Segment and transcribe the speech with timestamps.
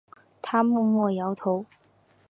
[0.41, 1.63] 他默默摇头